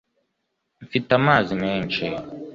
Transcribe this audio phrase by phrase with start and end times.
[0.85, 2.05] mfite amazi menshi